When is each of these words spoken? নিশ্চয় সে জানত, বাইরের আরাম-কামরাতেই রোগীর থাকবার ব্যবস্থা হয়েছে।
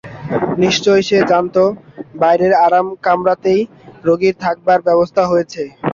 নিশ্চয় 0.57 1.01
সে 1.01 1.17
জানত, 1.31 1.55
বাইরের 2.15 2.53
আরাম-কামরাতেই 2.65 3.61
রোগীর 4.03 4.35
থাকবার 4.43 4.79
ব্যবস্থা 4.87 5.23
হয়েছে। 5.25 5.61